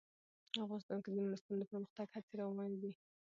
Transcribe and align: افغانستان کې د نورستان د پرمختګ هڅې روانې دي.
افغانستان 0.65 0.99
کې 1.03 1.09
د 1.11 1.15
نورستان 1.25 1.55
د 1.57 1.63
پرمختګ 1.71 2.07
هڅې 2.15 2.33
روانې 2.41 2.77
دي. 2.83 2.91